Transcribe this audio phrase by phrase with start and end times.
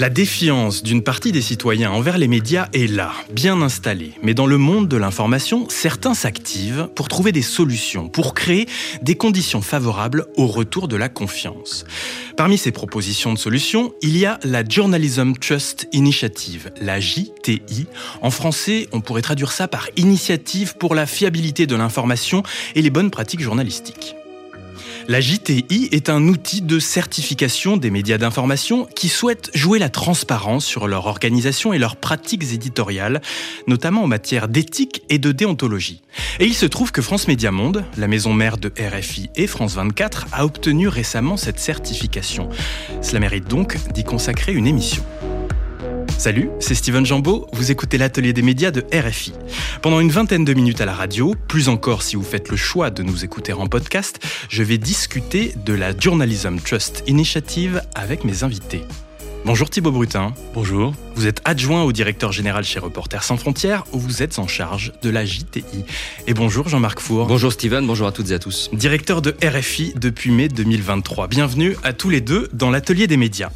[0.00, 4.14] La défiance d'une partie des citoyens envers les médias est là, bien installée.
[4.22, 8.66] Mais dans le monde de l'information, certains s'activent pour trouver des solutions, pour créer
[9.02, 11.84] des conditions favorables au retour de la confiance.
[12.38, 17.86] Parmi ces propositions de solutions, il y a la Journalism Trust Initiative, la JTI.
[18.22, 22.42] En français, on pourrait traduire ça par Initiative pour la fiabilité de l'information
[22.74, 24.16] et les bonnes pratiques journalistiques.
[25.10, 30.64] La JTI est un outil de certification des médias d'information qui souhaitent jouer la transparence
[30.64, 33.20] sur leur organisation et leurs pratiques éditoriales,
[33.66, 36.00] notamment en matière d'éthique et de déontologie.
[36.38, 39.74] Et il se trouve que France Média Monde, la maison mère de RFI et France
[39.74, 42.48] 24, a obtenu récemment cette certification.
[43.02, 45.02] Cela mérite donc d'y consacrer une émission.
[46.20, 49.32] Salut, c'est Steven Jambeau, vous écoutez l'atelier des médias de RFI.
[49.80, 52.90] Pendant une vingtaine de minutes à la radio, plus encore si vous faites le choix
[52.90, 54.20] de nous écouter en podcast,
[54.50, 58.82] je vais discuter de la Journalism Trust Initiative avec mes invités.
[59.46, 60.34] Bonjour Thibaut Brutin.
[60.52, 60.92] Bonjour.
[61.14, 64.92] Vous êtes adjoint au directeur général chez Reporters sans frontières où vous êtes en charge
[65.00, 65.86] de la JTI.
[66.26, 67.28] Et bonjour Jean-Marc Four.
[67.28, 68.68] Bonjour Steven, bonjour à toutes et à tous.
[68.74, 71.28] Directeur de RFI depuis mai 2023.
[71.28, 73.48] Bienvenue à tous les deux dans l'atelier des médias.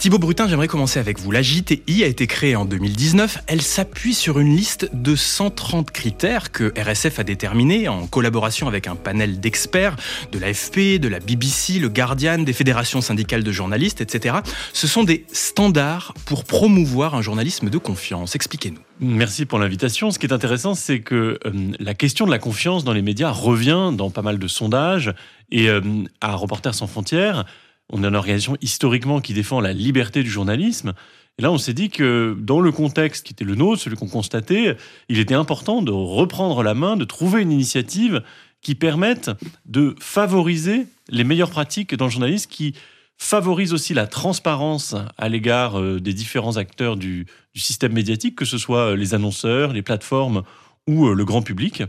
[0.00, 1.30] Thibaut Brutin, j'aimerais commencer avec vous.
[1.30, 3.40] La JTI a été créée en 2019.
[3.46, 8.86] Elle s'appuie sur une liste de 130 critères que RSF a déterminés en collaboration avec
[8.86, 9.96] un panel d'experts
[10.32, 14.36] de l'AFP, de la BBC, le Guardian, des fédérations syndicales de journalistes, etc.
[14.72, 18.34] Ce sont des standards pour promouvoir un journalisme de confiance.
[18.34, 18.80] Expliquez-nous.
[19.00, 20.10] Merci pour l'invitation.
[20.10, 23.32] Ce qui est intéressant, c'est que euh, la question de la confiance dans les médias
[23.32, 25.12] revient dans pas mal de sondages
[25.52, 25.82] et euh,
[26.22, 27.44] à Reporters sans frontières
[27.90, 30.94] on est une organisation historiquement qui défend la liberté du journalisme.
[31.38, 34.08] Et là, on s'est dit que dans le contexte qui était le nôtre, celui qu'on
[34.08, 34.76] constatait,
[35.08, 38.22] il était important de reprendre la main, de trouver une initiative
[38.62, 39.30] qui permette
[39.64, 42.74] de favoriser les meilleures pratiques dans le journalisme, qui
[43.16, 48.56] favorise aussi la transparence à l'égard euh, des différents acteurs du, système médiatique, que ce
[48.56, 50.42] soit euh, les annonceurs, les plateformes
[50.86, 51.82] ou euh, le grand public.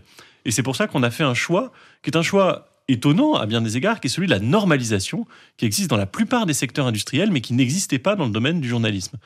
[0.43, 1.71] Et c'est pour ça qu'on a fait un choix
[2.03, 5.25] qui est un choix étonnant à bien des égards, qui est celui de la normalisation,
[5.57, 8.61] qui existe dans la plupart des secteurs industriels, mais qui n'existait pas dans le domaine
[8.61, 9.17] du journalisme.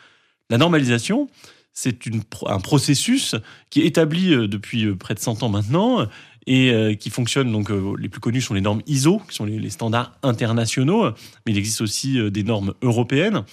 [0.49, 1.27] La normalisation,
[1.73, 1.99] c'est
[2.45, 3.35] un processus
[3.69, 6.07] qui est établi euh, depuis euh, près de 100 ans maintenant
[6.47, 7.51] et euh, qui fonctionne.
[7.51, 11.09] Donc, les plus connus sont les normes ISO, qui sont les, standards internationaux,
[11.45, 13.43] mais il existe aussi des normes européennes.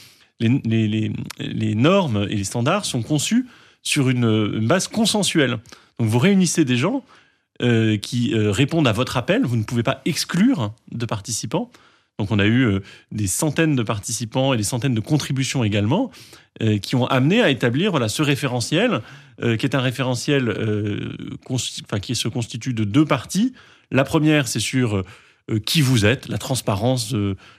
[0.41, 3.47] Les, normes et les standards sont conçus
[3.83, 5.59] sur une base consensuelle.
[5.99, 7.03] Donc, vous réunissez des gens
[7.63, 9.45] euh, qui euh, répondent à votre appel.
[9.45, 11.71] Vous ne pouvez pas exclure de participants.
[12.19, 12.81] Donc on a eu euh,
[13.13, 16.11] des centaines de participants et des centaines de contributions également
[16.83, 19.01] qui ont amené à établir voilà, ce référentiel,
[19.41, 20.55] qui est un référentiel
[22.03, 23.55] qui se constitue de deux parties.
[23.91, 25.03] La première, c'est sur
[25.65, 27.15] qui vous êtes, la transparence,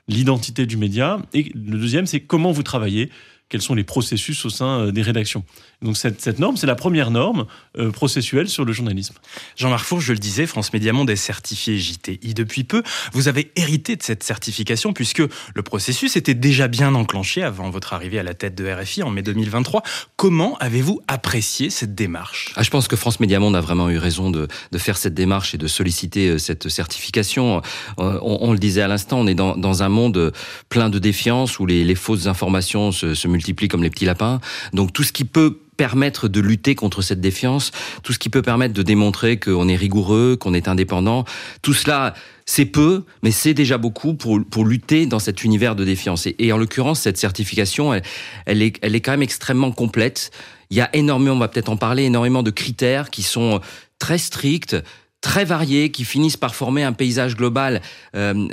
[0.08, 1.20] l'identité du média.
[1.34, 3.10] Et le deuxième, c'est comment vous travaillez,
[3.50, 5.44] quels sont les processus au sein des rédactions.
[5.84, 7.46] Donc cette, norme, c'est la première norme
[7.78, 9.16] euh, processuelle sur le journalisme.
[9.58, 12.84] Jean-Marc Four, je le disais, France Média Monde est certifié JTI depuis peu.
[13.12, 15.22] Vous avez hérité de cette certification puisque
[15.54, 19.10] le processus était déjà bien enclenché avant votre arrivée à la tête de RFI en
[19.10, 19.84] mai 2023.
[20.16, 22.54] Comment avez-vous apprécié cette démarche?
[22.56, 25.54] Ah, Je pense que France Média Monde a vraiment eu raison de, faire cette démarche
[25.54, 27.62] et de solliciter euh, cette certification.
[27.98, 30.32] On, le disait à l'instant, on est dans, un monde
[30.70, 34.40] plein de défiance où les, fausses informations se, multiplient comme les petits lapins.
[34.74, 37.72] Donc tout ce qui peut permettre de lutter contre cette défiance,
[38.04, 41.26] tout ce qui peut permettre de démontrer qu'on est rigoureux, qu'on est indépendant,
[41.62, 42.14] tout cela,
[42.46, 46.28] c'est peu, mais c'est déjà beaucoup pour, pour lutter dans cet univers de défiance.
[46.38, 48.04] Et, en l'occurrence, cette certification, elle,
[48.46, 50.32] elle, est, elle est quand même extrêmement complète.
[50.70, 53.62] Il y a énormément, on va peut-être en parler, énormément de critères qui sont
[54.00, 54.76] très stricts,
[55.24, 57.82] très variés qui finissent par former un paysage global
[58.14, 58.48] euh,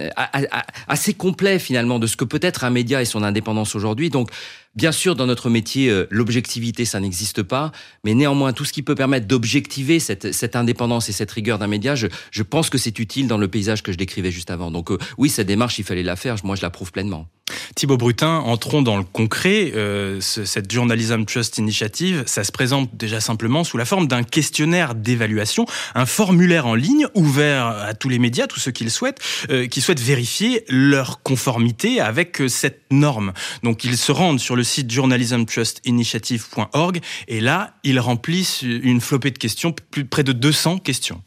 [0.87, 4.09] assez complet finalement de ce que peut être un média et son indépendance aujourd'hui.
[4.09, 4.31] Donc
[4.77, 7.73] Bien sûr, dans notre métier, euh, l'objectivité, ça n'existe pas,
[8.05, 11.67] mais néanmoins, tout ce qui peut permettre d'objectiver cette, cette, indépendance et cette rigueur d'un
[11.67, 14.71] média, je, je pense que c'est utile dans le paysage que je décrivais juste avant.
[14.71, 17.27] Donc euh, oui, cette démarche, il fallait la faire, moi je l'approuve pleinement.
[17.75, 19.73] Thibaut Brutin, entrons dans le concret.
[19.75, 24.95] Euh, cette Journalism Trust Initiative, ça se présente déjà simplement sous la forme d'un questionnaire
[24.95, 29.21] d'évaluation, un formulaire en ligne ouvert à tous les médias, tous ceux qui le souhaitent,
[29.51, 33.33] euh, qui souhaitent vérifier leur conformité avec euh, cette norme.
[33.63, 39.39] Donc ils se rendent sur le site journalismtrustinitiative.org et là, ils remplissent une flopée de
[39.39, 39.73] questions,
[40.11, 41.23] près de 200 questions.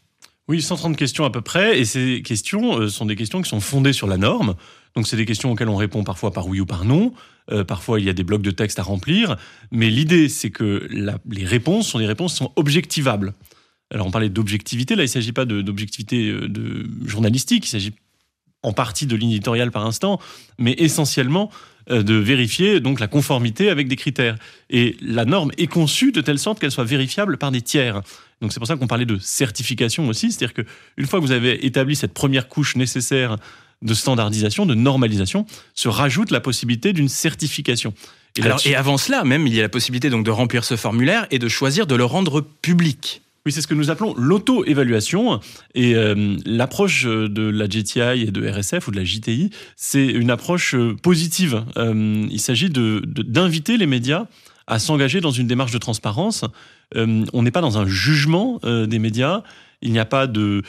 [0.48, 3.94] Oui, 130 questions à peu près, et ces questions sont des questions qui sont fondées
[3.94, 4.56] sur la norme.
[4.94, 7.12] Donc c'est des questions auxquelles on répond parfois par oui ou par non.
[7.50, 9.36] Euh, parfois il y a des blocs de texte à remplir.
[9.70, 10.88] Mais l'idée c'est que
[11.28, 13.34] les réponses sont des réponses qui sont objectivables.
[13.90, 17.92] Alors on parlait d'objectivité, là il ne s'agit pas d'objectivité euh, journalistique, il s'agit
[18.62, 20.18] en partie de ligne éditoriale par instant,
[20.58, 21.50] mais essentiellement
[21.88, 24.36] de vérifier donc la conformité avec des critères.
[24.70, 28.00] Et la norme est conçue de telle sorte qu'elle soit vérifiable par des tiers.
[28.40, 31.64] Donc c'est pour ça qu'on parlait de certification aussi, c'est-à-dire qu'une fois que vous avez
[31.66, 33.36] établi cette première couche nécessaire
[33.82, 37.94] de standardisation, de normalisation, se rajoute la possibilité d'une certification.
[38.36, 40.76] Et, Alors, et avant cela, même, il y a la possibilité donc de remplir ce
[40.76, 43.22] formulaire et de choisir de le rendre public.
[43.46, 45.38] Oui, c'est ce que nous appelons l'auto-évaluation.
[45.74, 50.30] Et euh, l'approche de la JTI et de RSF ou de la JTI, c'est une
[50.30, 51.62] approche euh, positive.
[51.76, 54.28] Euh, il s'agit d'inviter de, les médias
[54.66, 56.46] à s'engager dans une démarche de transparence.
[56.94, 59.42] on n'est pas dans un jugement des médias,
[59.84, 60.62] il n'y a pas de,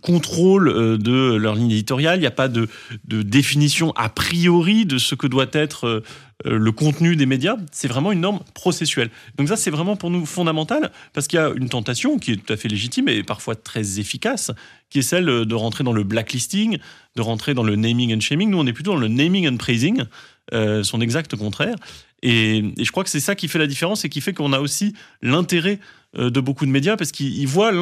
[0.00, 2.68] contrôle euh, de leur ligne éditoriale, il n'y a pas de,
[3.04, 6.02] définition a priori de ce que doit être euh,
[6.44, 7.56] le contenu des médias.
[7.72, 9.10] C'est vraiment une norme processuelle.
[9.36, 12.36] Donc ça, c'est vraiment pour nous fondamental, parce qu'il y a une tentation qui est
[12.36, 14.50] tout à fait légitime et parfois très efficace,
[14.88, 16.78] qui est celle de rentrer dans le blacklisting,
[17.16, 18.50] de rentrer dans le naming and shaming.
[18.50, 20.04] Nous, on est plutôt dans le naming and praising,
[20.52, 21.76] euh, son exact contraire.
[22.22, 24.60] Et, je crois que c'est ça qui fait la différence et qui fait qu'on a
[24.60, 25.84] aussi l'intérêt euh,
[26.14, 27.72] de beaucoup de médias parce qu'ils voient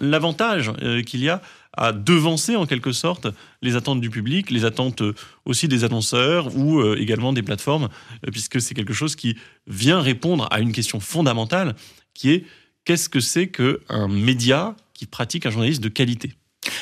[0.00, 1.40] l'avantage euh, qu'il y a
[1.76, 3.28] à devancer en quelque sorte
[3.62, 5.14] les attentes du public, les attentes euh,
[5.44, 7.88] aussi des annonceurs ou également des plateformes,
[8.32, 9.36] puisque c'est quelque chose qui
[9.66, 11.74] vient répondre à une question fondamentale
[12.12, 12.44] qui est
[12.84, 16.34] qu'est-ce que c'est qu'un média qui pratique un journaliste de qualité?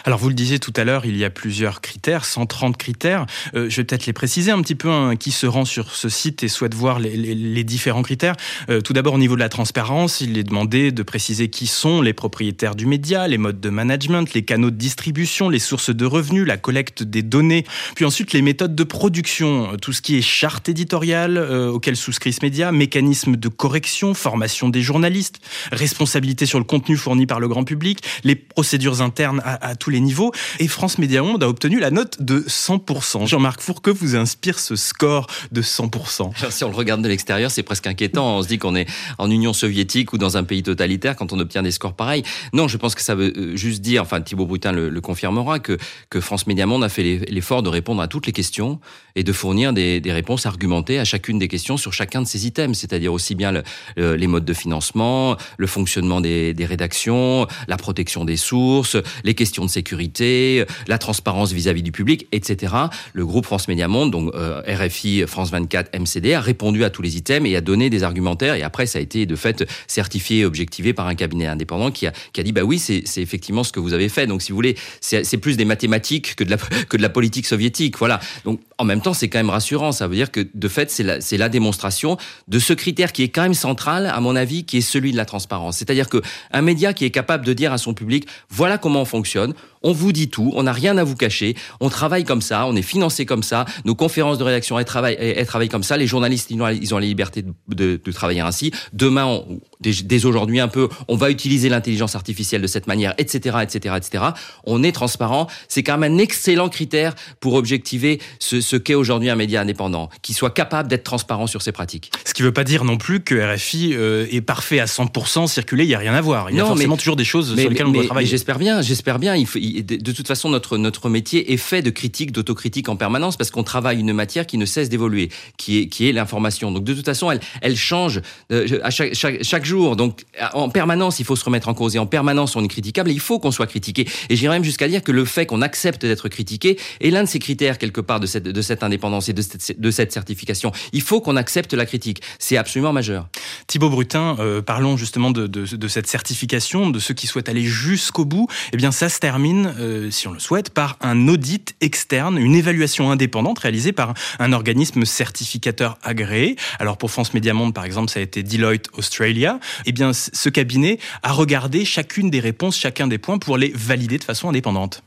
[0.04, 3.26] Alors vous le disiez tout à l'heure, il y a plusieurs critères, 130 critères.
[3.54, 4.90] Euh, je vais peut-être les préciser un petit peu.
[4.90, 8.34] Hein, qui se rend sur ce site et souhaite voir les, différents critères
[8.68, 12.02] euh, Tout d'abord au niveau de la transparence, il est demandé de préciser qui sont
[12.02, 16.04] les propriétaires du média, les modes de management, les canaux de distribution, les sources de
[16.04, 17.64] revenus, la collecte des données,
[17.94, 22.32] puis ensuite les méthodes de production, tout ce qui est charte éditoriale euh, auquel souscrit
[22.32, 25.40] ce média, mécanisme de correction, formation des journalistes,
[25.70, 29.90] responsabilité sur le contenu fourni par le grand public, les procédures internes à à tous
[29.90, 30.32] les niveaux.
[30.58, 33.26] Et France Média Monde a obtenu la note de 100%.
[33.26, 37.50] Jean-Marc Four, que vous inspire ce score de 100% Si on le regarde de l'extérieur,
[37.50, 38.38] c'est presque inquiétant.
[38.38, 38.86] On se dit qu'on est
[39.18, 42.22] en Union soviétique ou dans un pays totalitaire quand on obtient des scores pareils.
[42.52, 45.78] Non, je pense que ça veut euh, juste dire, enfin Thibaut Brutin le, confirmera, que,
[46.10, 48.80] que France Média Monde a fait l'effort de répondre à toutes les questions
[49.16, 52.78] et de fournir des, réponses argumentées à chacune des questions sur chacun de ces items,
[52.78, 58.36] c'est-à-dire aussi bien le, les modes de financement, le fonctionnement des rédactions, la protection des
[58.36, 62.74] sources, les questions de sécurité, la transparence vis-à-vis du public, etc.
[63.12, 67.02] Le groupe France Média Monde, donc euh, RFI, France 24, MCD, a répondu à tous
[67.02, 68.54] les items et a donné des argumentaires.
[68.54, 72.06] Et après, ça a été de fait certifié et objectivé par un cabinet indépendant qui
[72.06, 74.26] a, qui a dit bah oui, c'est effectivement ce que vous avez fait.
[74.26, 77.46] Donc si vous voulez, c'est plus des mathématiques que de la que de la politique
[77.46, 77.98] soviétique.
[77.98, 78.20] Voilà.
[78.44, 79.92] Donc en même temps, c'est quand même rassurant.
[79.92, 82.16] Ça veut dire que de fait, c'est la, la démonstration
[82.48, 85.16] de ce critère qui est quand même central, à mon avis, qui est celui de
[85.16, 85.76] la transparence.
[85.78, 86.22] C'est-à-dire que
[86.52, 89.51] un média qui est capable de dire à son public voilà comment on fonctionne
[89.82, 92.76] on vous dit tout, on n'a rien à vous cacher, on travaille comme ça, on
[92.76, 96.06] est financé comme ça, nos conférences de rédaction, elles travaillent, elles travaillent comme ça, les
[96.06, 98.72] journalistes, ils ont, la liberté de, travailler ainsi.
[98.92, 99.42] Demain,
[99.80, 104.24] dès, aujourd'hui un peu, on va utiliser l'intelligence artificielle de cette manière, etc., etc., etc.
[104.64, 105.48] On est transparent.
[105.68, 110.34] C'est quand même un excellent critère pour objectiver ce, qu'est aujourd'hui un média indépendant, qui
[110.34, 112.10] soit capable d'être transparent sur ses pratiques.
[112.24, 115.46] Ce qui ne veut pas dire non plus que RFI euh, est parfait à 100%
[115.46, 116.50] circulé, il n'y a rien à voir.
[116.50, 118.28] Il y a forcément toujours des choses sur lesquelles on doit travailler.
[118.28, 122.88] J'espère bien, j'espère bien de toute façon, notre, notre métier est fait de critique, d'autocritique
[122.88, 126.12] en permanence parce qu'on travaille une matière qui ne cesse d'évoluer, qui est, qui est
[126.12, 126.72] l'information.
[126.72, 129.96] Donc, de toute façon, elle, elle change euh, à chaque, chaque, jour.
[129.96, 133.10] Donc, en permanence, il faut se remettre en cause et en permanence, on est critiquable
[133.10, 134.08] et il faut qu'on soit critiqué.
[134.28, 137.28] Et j'irais même jusqu'à dire que le fait qu'on accepte d'être critiqué est l'un de
[137.28, 140.72] ces critères, quelque part, de cette, de cette indépendance et de cette, de cette certification.
[140.92, 142.22] Il faut qu'on accepte la critique.
[142.38, 143.28] C'est absolument majeur.
[143.66, 147.64] Thibaut Brutin, euh, parlons justement de, de, de, cette certification, de ceux qui souhaitent aller
[147.64, 148.48] jusqu'au bout.
[148.72, 152.54] Eh bien, ça se termine euh, si on le souhaite, par un audit externe, une
[152.54, 156.56] évaluation indépendante réalisée par un organisme certificateur agréé.
[156.78, 159.58] Alors pour France Média Monde, par exemple, ça a été Deloitte Australia.
[159.86, 164.18] Eh bien, ce cabinet a regardé chacune des réponses, chacun des points pour les valider
[164.18, 165.02] de façon indépendante.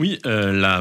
[0.00, 0.80] Oui, euh, la,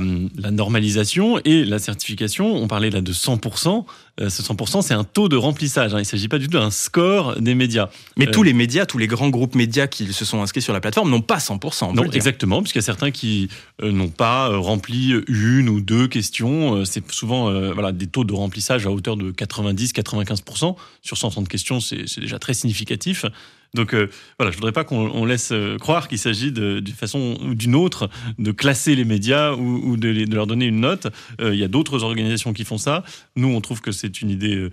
[0.51, 3.85] normalisation et la certification, on parlait là de 100%.
[4.19, 5.93] Euh, ce 100%, c'est un taux de remplissage.
[5.93, 5.97] Hein.
[5.97, 7.89] Il ne s'agit pas du tout d'un score des médias.
[8.17, 10.79] Mais tous les médias, tous les grands groupes médias qui se sont inscrits sur la
[10.79, 11.93] plateforme n'ont pas 100%.
[11.93, 13.49] Non, exactement, puisqu'il y a certains qui
[13.81, 16.83] n'ont pas rempli une ou deux questions.
[16.85, 20.75] c'est souvent voilà, des taux de remplissage à hauteur de 90-95%.
[21.01, 23.25] Sur 130 questions, c'est déjà très significatif.
[23.73, 24.09] Donc euh,
[24.39, 28.09] voilà, je voudrais pas qu'on laisse euh, croire qu'il s'agit d'une façon ou d'une autre
[28.39, 31.07] de classer les médias ou, de, leur donner une note.
[31.41, 33.03] Euh, il y a d'autres organisations qui font ça.
[33.35, 34.69] Nous, on trouve que c'est une idée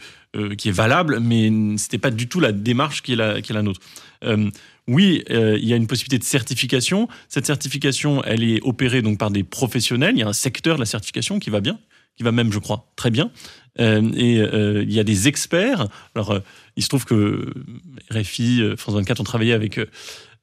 [0.58, 3.54] qui est valable, mais c'était pas du tout la démarche qui est la, qui est
[3.54, 3.80] la nôtre.
[4.88, 7.08] oui, il y a une possibilité de certification.
[7.28, 10.14] Cette certification, elle est opérée donc par des professionnels.
[10.16, 11.78] Il y a un secteur de la certification qui va bien,
[12.16, 13.30] qui va même, je crois, très bien.
[13.78, 15.86] et il y a des experts.
[16.14, 16.40] Alors,
[16.76, 17.52] il se trouve que
[18.10, 19.86] RFI, France 24 ont travaillé avec euh,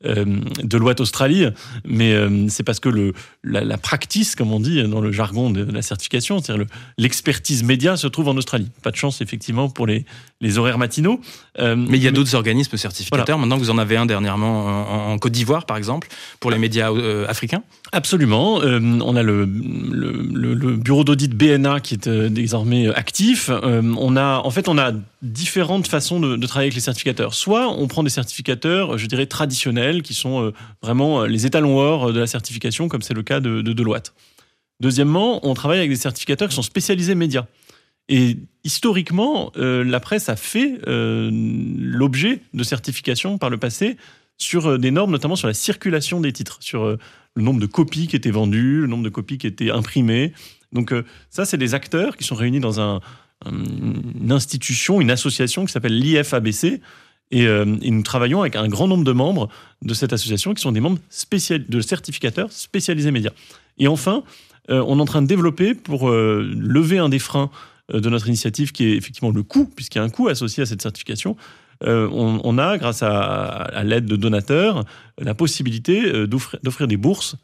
[0.03, 1.45] de l'Ouest Australie,
[1.85, 5.63] mais euh, c'est parce que le, la, practice, comme on dit dans le jargon de
[5.63, 6.65] la certification, c'est-à-dire
[6.97, 8.69] l'expertise média se trouve en Australie.
[8.81, 10.05] Pas de chance, effectivement, pour les,
[10.41, 11.21] les horaires matinaux.
[11.59, 13.37] Euh, mais il y a d'autres organismes certificateurs.
[13.37, 16.07] Maintenant, vous en avez un dernièrement en, Côte d'Ivoire, par exemple,
[16.39, 16.91] pour les médias
[17.27, 17.63] africains?
[17.91, 18.55] Absolument.
[18.57, 23.49] on a le, le, bureau d'audit BNA qui est désormais actif.
[23.49, 27.33] on a, en fait, on a différentes façons de, de travailler avec les certificateurs.
[27.33, 31.77] Soit on prend des certificateurs, je dirais, traditionnels, qui sont euh, vraiment euh, les étalons
[31.77, 34.13] or euh, de la certification, comme c'est le cas de, Deloitte.
[34.79, 37.45] Deuxièmement, on travaille avec des certificateurs qui sont spécialisés médias.
[38.09, 43.95] Et historiquement, la presse a fait l'objet de certifications par le passé
[44.37, 48.17] sur des normes, notamment sur la circulation des titres, sur le nombre de copies qui
[48.17, 50.33] étaient vendues, le nombre de copies qui étaient imprimées.
[50.73, 50.93] Donc
[51.29, 52.99] ça, c'est des acteurs qui sont réunis dans un,
[53.45, 56.81] une institution, une association qui s'appelle l'IFABC,
[57.33, 59.49] euh, et, nous travaillons avec un grand nombre de membres
[59.81, 63.31] de cette association qui sont des membres de certificateurs spécialisés médias.
[63.77, 64.23] Et enfin,
[64.69, 67.49] euh, on est en train de développer pour euh, lever un des freins
[67.93, 70.65] de notre initiative qui est effectivement le coût, puisqu'il y a un coût associé à
[70.65, 71.35] cette certification.
[71.83, 74.85] On, a, grâce à, l'aide de donateurs,
[75.19, 77.37] la possibilité d'offrir des bourses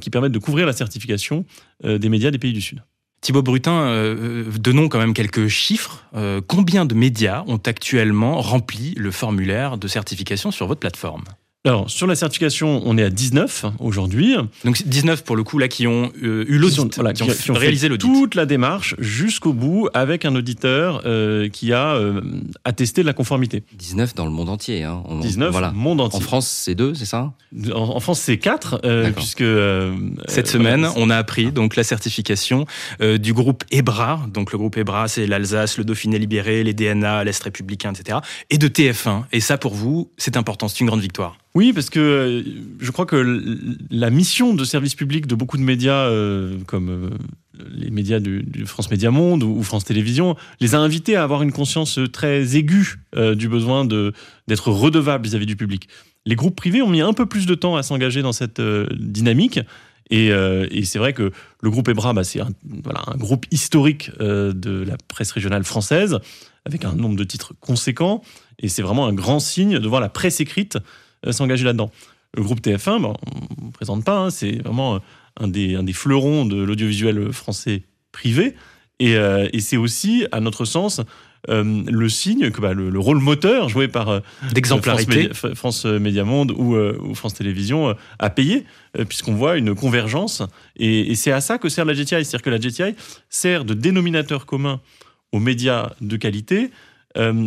[0.00, 1.46] qui permettent de couvrir la certification
[1.82, 2.82] des médias des pays du Sud.
[3.20, 6.04] Thibaut Brutin, euh, euh, donnons quand même quelques chiffres.
[6.14, 11.24] Euh, combien de médias ont actuellement rempli le formulaire de certification sur votre plateforme?
[11.68, 14.36] Alors, sur la certification, on est à 19 aujourd'hui.
[14.64, 17.88] Donc 19 pour le coup, là, qui ont euh, eu l'audit, voilà, qui, ont, réalisé
[17.88, 18.06] l'audit.
[18.06, 22.22] Toute la démarche jusqu'au bout avec un auditeur euh, qui a euh,
[22.64, 23.64] attesté de la conformité.
[23.76, 24.84] 19 dans le monde entier.
[24.84, 25.02] Hein.
[25.20, 25.70] 19 voilà.
[25.72, 26.18] monde entier.
[26.18, 27.34] En France, c'est deux, c'est ça?
[27.74, 28.80] En, France, c'est quatre,
[29.14, 29.44] puisque...
[30.26, 32.64] Cette semaine, on a appris donc la certification
[33.00, 34.20] du groupe EBRA.
[34.32, 38.20] Donc le groupe EBRA, c'est l'Alsace, le Dauphiné libéré, les DNA, l'Est républicain, etc.
[38.48, 39.24] Et de TF1.
[39.32, 41.36] Et ça, pour vous, c'est important, c'est une grande victoire.
[41.58, 42.42] Oui, parce que euh,
[42.78, 43.50] je crois que
[43.90, 48.64] la mission de service public de beaucoup de médias, euh, comme euh, les médias du,
[48.64, 53.00] France Média Monde ou, France Télévisions, les a invités à avoir une conscience très aiguë
[53.34, 55.88] du besoin d'être redevables vis-à-vis du public.
[56.26, 58.62] Les groupes privés ont mis un peu plus de temps à s'engager dans cette
[58.92, 59.58] dynamique.
[60.10, 60.30] Et,
[60.84, 62.52] c'est vrai que le groupe EBRA, bah, c'est un,
[63.16, 66.20] groupe historique de la presse régionale française,
[66.64, 68.22] avec un nombre de titres conséquent.
[68.60, 70.78] Et c'est vraiment un grand signe de voir la presse écrite
[71.30, 71.90] s'engager là-dedans.
[72.36, 74.98] Le groupe TF1, on ne présente pas, hein, c'est vraiment euh,
[75.40, 77.82] un des, un des fleurons de l'audiovisuel français
[78.12, 78.54] privé.
[79.00, 81.00] Et, euh, et c'est aussi, à notre sens,
[81.46, 84.20] le signe que bah, le, rôle moteur joué par
[84.52, 88.64] d'exemplarité France, Média Monde ou, ou, France Télévisions a payé,
[89.08, 90.42] puisqu'on voit une convergence.
[90.76, 92.24] Et, et c'est à ça que sert la GTI.
[92.24, 92.96] C'est-à-dire que la GTI
[93.30, 94.80] sert de dénominateur commun
[95.32, 96.68] aux médias de qualité euh,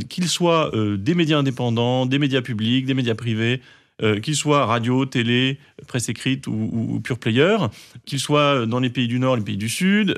[0.10, 3.62] qu'ils soient euh, des médias indépendants, des médias publics, des médias privés,
[4.02, 7.58] euh, qu'ils soient radio, télé, presse écrite ou, pure player,
[8.06, 10.16] qu'ils soient dans les pays du Nord, les pays du Sud,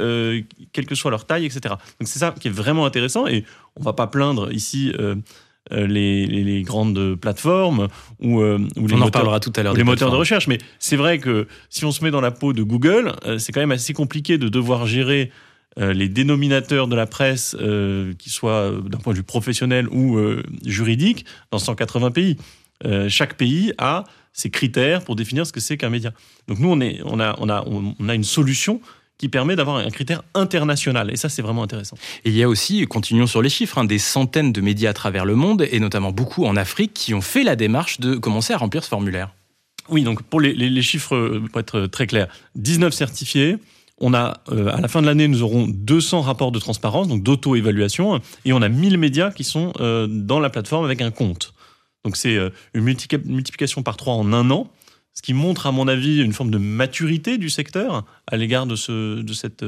[0.71, 1.75] quelle que soit leur taille, etc.
[1.99, 3.43] Donc c'est ça qui est vraiment intéressant et
[3.75, 4.93] on ne va pas plaindre ici.
[5.71, 7.87] Les, grandes plateformes
[8.19, 8.59] ou, les
[9.39, 12.11] tout à l'heure les moteurs de recherche mais c'est vrai que si on se met
[12.11, 15.31] dans la peau de Google c'est quand même assez compliqué de devoir gérer euh,
[15.77, 20.19] les dénominateurs de la presse, euh, qui soient euh, d'un point de vue professionnel ou
[20.65, 22.37] juridique, dans 180 pays.
[23.07, 24.03] chaque pays a
[24.33, 26.11] ses critères pour définir ce que c'est qu'un média.
[26.47, 28.81] Donc nous, on, est, on, a, on, a, on a une solution
[29.17, 31.11] qui permet d'avoir un critère international.
[31.11, 31.95] Et ça, c'est vraiment intéressant.
[32.25, 34.93] Et il y a aussi, continuons sur les chiffres, hein, des centaines de médias à
[34.93, 38.53] travers le monde, et notamment beaucoup en Afrique, qui ont fait la démarche de commencer
[38.53, 39.33] à remplir ce formulaire.
[39.89, 43.57] Oui, donc pour les, les chiffres, pour être très clair, 19 certifiés,
[44.03, 47.23] on a, euh, à la fin de l'année, nous aurons 200 rapports de transparence, donc
[47.23, 51.53] d'auto-évaluation, et on a 1000 médias qui sont euh, dans la plateforme avec un compte.
[52.03, 54.69] Donc c'est euh, une multiplication par trois en un an,
[55.13, 58.75] ce qui montre, à mon avis, une forme de maturité du secteur à l'égard de,
[58.75, 59.63] ce, de cet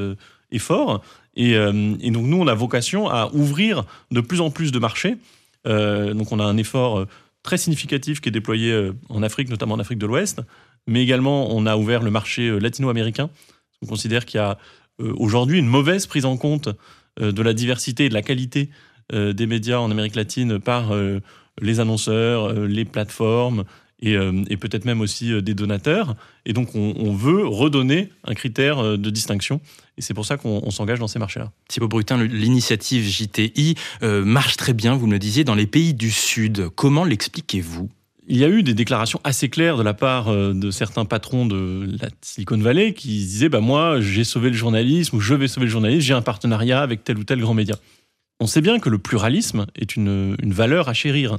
[0.51, 1.01] effort.
[1.35, 5.17] Et, donc nous, on a vocation à ouvrir de plus en plus de marchés.
[5.65, 7.05] donc on a un effort
[7.43, 10.41] très significatif qui est déployé en Afrique, notamment en Afrique de l'Ouest,
[10.87, 13.29] mais également on a ouvert le marché latino-américain
[13.85, 14.57] on considère qu'il y a
[14.99, 16.69] euh, aujourd'hui une mauvaise prise en compte
[17.21, 18.69] euh, de la diversité et de la qualité
[19.13, 20.93] euh, des médias en Amérique latine par
[21.61, 23.63] les annonceurs, les plateformes
[24.01, 24.17] et,
[24.57, 26.15] peut-être même aussi des donateurs.
[26.45, 29.61] Et donc, on, veut redonner un critère de distinction.
[29.97, 31.51] Et c'est pour ça qu'on s'engage dans ces marchés-là.
[31.69, 36.11] Thibaut Brutin, l'initiative JTI marche très bien, vous me le disiez, dans les pays du
[36.11, 36.67] Sud.
[36.75, 37.89] Comment l'expliquez-vous?
[38.27, 41.45] Il y a eu des déclarations assez claires de la part euh, de certains patrons
[41.45, 45.47] de la Silicon Valley qui disaient bah moi j'ai sauvé le journalisme ou je vais
[45.47, 47.75] sauver le journalisme, j'ai un partenariat avec tel ou tel grand média.
[48.39, 51.37] On sait bien que le pluralisme est une, une valeur à chérir.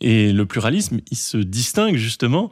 [0.00, 2.50] Et le pluralisme, il se distingue justement,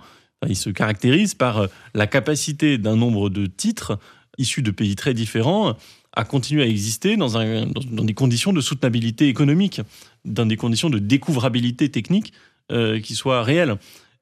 [0.49, 3.99] il se caractérise par la capacité d'un nombre de titres
[4.39, 5.77] issus de pays très différents
[6.13, 9.81] à continuer à exister dans, un, dans, des conditions de soutenabilité économique,
[10.25, 12.50] dans des conditions de découvrabilité technique euh,
[13.03, 13.77] qui soient réelles.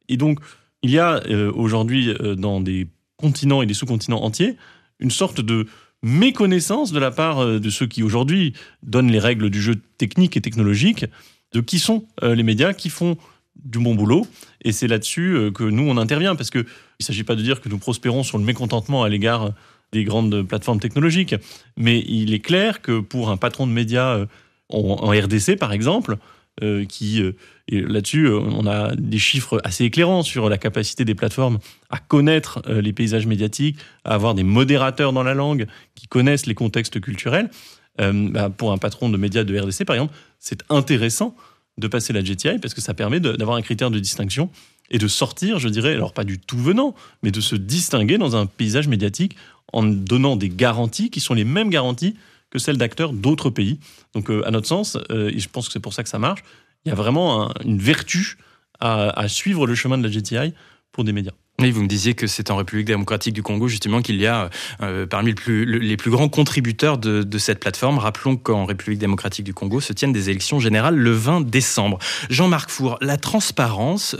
[0.09, 0.41] Et donc,
[0.83, 2.87] il y a euh, aujourd'hui euh, dans des
[3.17, 4.57] continents et des sous-continents entiers
[5.01, 5.67] une sorte de
[6.03, 8.53] méconnaissance de la part de ceux qui aujourd'hui
[8.85, 11.07] donnent les règles du jeu technique et technologique
[11.53, 13.17] de qui sont les médias qui font
[13.57, 14.27] du bon boulot.
[14.63, 17.69] Et c'est là-dessus que nous, on intervient, parce qu'il ne s'agit pas de dire que
[17.69, 19.53] nous prospérons sur le mécontentement à l'égard
[19.93, 21.35] des grandes plateformes technologiques.
[21.77, 24.27] Mais il est clair que pour un patron de médias euh,
[24.69, 26.19] en, RDC, par exemple,
[26.63, 27.33] euh, qui euh,
[27.71, 31.59] là-dessus, on a des chiffres assez éclairants sur la capacité des plateformes
[31.91, 36.55] à connaître les paysages médiatiques, à avoir des modérateurs dans la langue qui connaissent les
[36.55, 37.51] contextes culturels.
[37.99, 41.35] Bah, pour un patron de médias de RDC, par exemple, c'est intéressant
[41.79, 44.51] de passer la GTI parce que ça permet d'avoir un critère de distinction
[44.91, 48.37] et de sortir, je dirais, alors pas du tout venant, mais de se distinguer dans
[48.37, 49.37] un paysage médiatique
[49.73, 52.17] en donnant des garanties qui sont les mêmes garanties
[52.51, 53.79] que celles d'acteurs d'autres pays.
[54.15, 56.19] Donc, euh, à notre sens, euh, et je pense que c'est pour ça que ça
[56.19, 56.43] marche,
[56.85, 58.39] il y a vraiment une vertu
[58.81, 60.55] à, suivre le chemin de la GTI
[60.93, 61.33] pour des médias.
[61.61, 64.49] Oui, vous me disiez que c'est en République démocratique du Congo justement qu'il y a
[64.81, 67.99] euh, parmi les plus grands contributeurs de, cette plateforme.
[67.99, 71.99] Rappelons qu'en République démocratique du Congo se tiennent des élections générales le 20 décembre.
[72.31, 74.17] Jean-Marc Four, la transparence,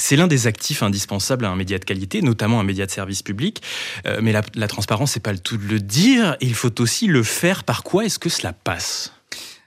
[0.00, 3.22] c'est l'un des actifs indispensables à un média de qualité, notamment un média de service
[3.22, 3.62] public.
[4.06, 6.36] Euh, mais la, la transparence, c'est pas le tout de le dire.
[6.40, 7.64] Il faut aussi le faire.
[7.64, 9.12] Par quoi est-ce que cela passe?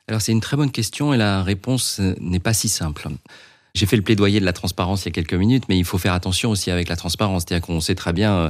[0.07, 3.07] Alors c'est une très bonne question et la réponse n'est pas si simple.
[3.75, 5.97] J'ai fait le plaidoyer de la transparence il y a quelques minutes, mais il faut
[5.97, 7.41] faire attention aussi avec la transparence.
[7.41, 8.49] C'est-à-dire qu'on sait très bien, euh,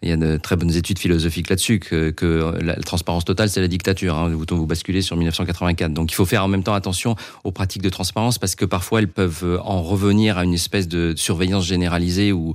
[0.00, 2.14] il y a de très bonnes études philosophiques là-dessus, que,
[2.58, 4.16] la transparence totale, c'est la dictature.
[4.16, 5.92] Hein, vous, vous basculez sur 1984.
[5.92, 9.00] Donc il faut faire en même temps attention aux pratiques de transparence parce que parfois
[9.00, 12.54] elles peuvent euh, en revenir à une espèce de surveillance généralisée ou,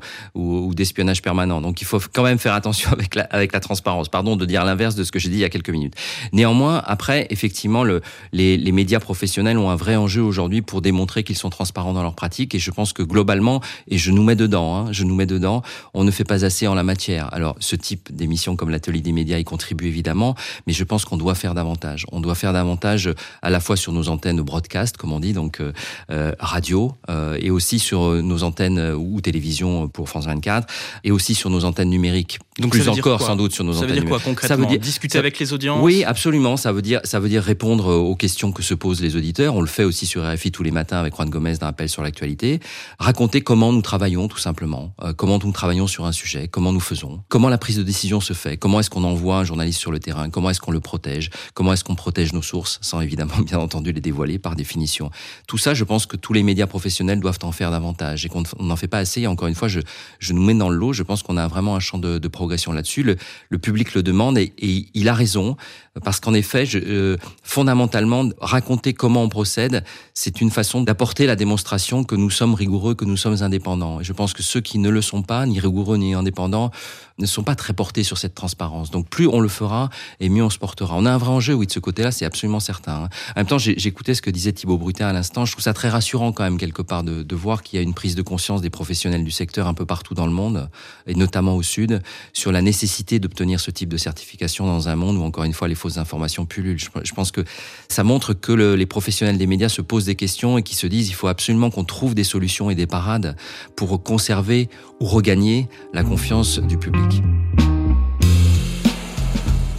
[0.74, 1.62] d'espionnage permanent.
[1.62, 2.90] Donc il faut quand même faire attention
[3.30, 4.10] avec la, transparence.
[4.10, 5.94] Pardon de dire l'inverse de ce que j'ai dit il y a quelques minutes.
[6.34, 11.24] Néanmoins, après, effectivement, le, les, les médias professionnels ont un vrai enjeu aujourd'hui pour démontrer
[11.24, 12.56] qu'ils sont transparents dans pratique.
[12.56, 15.62] Et je pense que globalement, et je nous mets dedans, hein, je nous mets dedans,
[15.94, 17.34] on ne fait pas assez en la matière.
[17.34, 21.18] Alors, ce type d'émission comme l'atelier des médias y contribue évidemment, mais je pense qu'on
[21.18, 22.06] doit faire davantage.
[22.12, 23.10] On doit faire davantage
[23.42, 25.74] à la fois sur nos antennes broadcast, comme on dit, donc euh,
[26.12, 30.68] euh radio, euh, et aussi sur nos antennes ou télévision pour France 24,
[31.04, 32.40] et aussi sur nos antennes numériques.
[32.60, 33.90] Donc plus encore sans doute sur nos antennes.
[33.90, 35.80] Ça veut dire quoi concrètement Ça veut dire discuter avec les audiences.
[35.84, 36.58] Oui, absolument.
[36.58, 39.56] Ça veut dire ça veut dire répondre aux questions que se posent les auditeurs.
[39.56, 42.02] On le fait aussi sur RFI tous les matins avec Juan Gomez d'un appel sur
[42.02, 42.60] l'actualité,
[43.00, 46.80] raconter comment nous travaillons tout simplement, euh, comment nous travaillons sur un sujet, comment nous
[46.80, 49.92] faisons, comment la prise de décision se fait, comment est-ce qu'on envoie un journaliste sur
[49.92, 53.38] le terrain, comment est-ce qu'on le protège, comment est-ce qu'on protège nos sources, sans évidemment
[53.46, 55.12] bien entendu les dévoiler par définition.
[55.48, 58.44] Tout ça, je pense que tous les médias professionnels doivent en faire davantage et qu'on
[58.60, 59.22] n'en fait pas assez.
[59.22, 59.80] Et encore une fois, je,
[60.20, 60.94] je nous mets dans le lot.
[60.94, 63.04] Je pense qu'on a vraiment un champ de, de là-dessus.
[63.04, 65.58] Le, public le demande et, et il a raison
[66.04, 69.84] parce qu'en effet, je, euh, fondamentalement, raconter comment on procède,
[70.14, 74.02] c'est une façon d'apporter la démonstration que nous sommes rigoureux, que nous sommes indépendants.
[74.02, 76.72] Et je pense que ceux qui ne le sont pas, ni rigoureux ni indépendants,
[77.20, 78.92] ne sont pas très portés sur cette transparence.
[78.92, 80.96] Donc plus on le fera, et mieux on se portera.
[80.96, 83.04] On a un vrai enjeu, oui, de ce côté-là, c'est absolument certain.
[83.04, 83.10] Hein.
[83.36, 85.46] En même temps, j'écoutais ce que disait Thibaut Brutin à l'instant.
[85.46, 87.94] Je trouve ça très rassurant quand même, quelque part, de, voir qu'il y a une
[87.94, 90.70] prise de conscience des professionnels du secteur un peu partout dans le monde,
[91.06, 92.02] et notamment au Sud,
[92.34, 95.68] sur la nécessité d'obtenir ce type de certification dans un monde où, encore une fois,
[95.68, 96.80] les fausses informations pullulent.
[96.80, 97.44] Je, pense que
[97.90, 100.88] ça montre que le, les professionnels des médias se posent des questions et qui se
[100.88, 103.36] disent il faut absolument qu'on trouve des solutions et des parades
[103.76, 107.07] pour conserver ou regagner la confiance du public.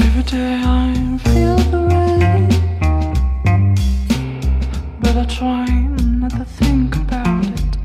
[0.01, 2.49] Every day I feel the rain,
[5.01, 7.77] but I try not to think about it.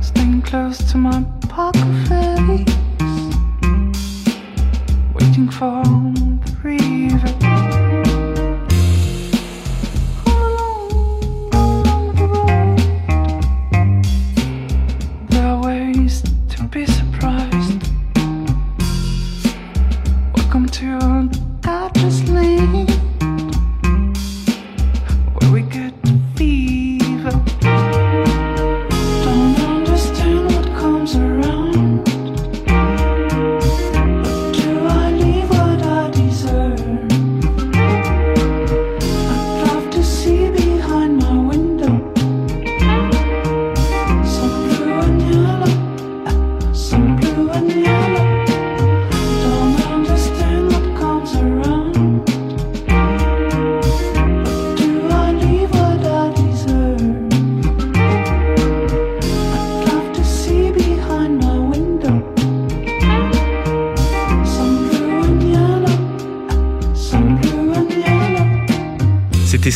[0.00, 2.76] Staying close to my poker face,
[5.14, 7.63] waiting for the river.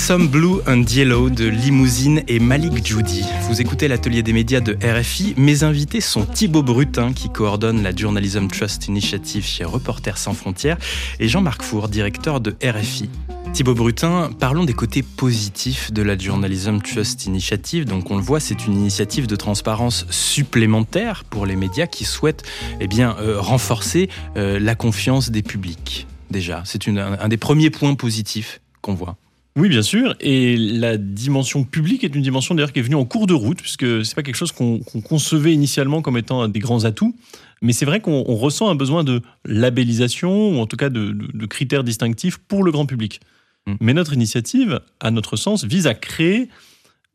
[0.09, 3.27] Some Blue and Yellow de Limousine et Malik Judy.
[3.43, 5.35] Vous écoutez l'atelier des médias de RFI.
[5.37, 10.79] Mes invités sont Thibaut Brutin, qui coordonne la Journalism Trust Initiative chez Reporters sans frontières,
[11.21, 13.11] et Jean-Marc Four, directeur de RFI.
[13.53, 17.85] Thibaut Brutin, parlons des côtés positifs de la Journalism Trust Initiative.
[17.85, 22.45] Donc on le voit, c'est une initiative de transparence supplémentaire pour les médias qui souhaitent
[22.81, 26.07] eh bien, euh, renforcer euh, la confiance des publics.
[26.31, 29.19] Déjà, c'est un des premiers points positifs qu'on voit.
[29.59, 30.15] Oui, bien sûr.
[30.21, 33.61] Et la dimension publique est une dimension d'ailleurs qui est venue en cours de route,
[33.61, 37.17] puisque c'est pas quelque chose qu'on concevait initialement comme étant un des grands atouts.
[37.61, 41.83] Mais c'est vrai qu'on ressent un besoin de labellisation, ou en tout cas de, critères
[41.83, 43.21] distinctifs pour le grand public.
[43.67, 43.75] Mm.
[43.81, 46.49] Mais notre initiative, à notre sens, vise à créer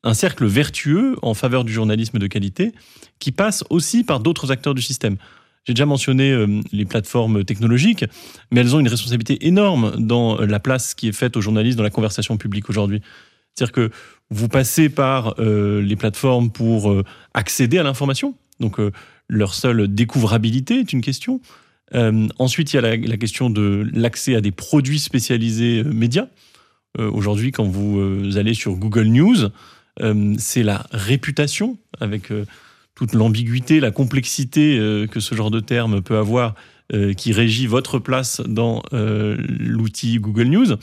[0.03, 2.73] un cercle vertueux en faveur du journalisme de qualité,
[3.19, 5.15] qui passe aussi par d'autres acteurs du système.
[5.65, 8.05] J'ai déjà mentionné euh, les plateformes technologiques,
[8.51, 11.83] mais elles ont une responsabilité énorme dans la place qui est faite aux journalistes dans
[11.83, 13.01] la conversation publique aujourd'hui.
[13.55, 13.91] C'est-à-dire que
[14.29, 18.77] vous passez par euh, les plateformes pour euh, accéder à l'information, donc
[19.29, 21.41] leur seule découvrabilité est une question.
[22.39, 26.27] ensuite, il y a la question de l'accès à des produits spécialisés médias.
[26.99, 29.49] Aujourd'hui, quand vous allez sur Google News,
[30.37, 32.31] c'est la réputation avec
[32.95, 36.55] toute l'ambiguïté, la complexité euh, que ce genre de terme peut avoir,
[36.93, 40.75] euh, qui régit votre place dans euh, l'outil Google News,